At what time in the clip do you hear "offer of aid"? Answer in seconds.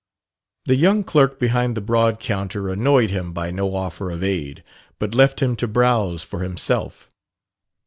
3.75-4.63